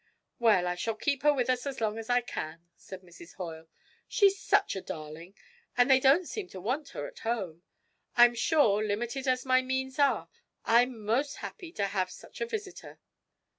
[0.39, 3.35] 'Well, I shall keep her with us as long as I can,' said Mrs.
[3.35, 3.67] Hoyle,
[4.07, 5.35] 'she's such a darling,
[5.77, 7.61] and they don't seem to want her at home.
[8.17, 10.27] I'm sure, limited as my means are,
[10.65, 12.97] I'm most happy to have such a visitor.'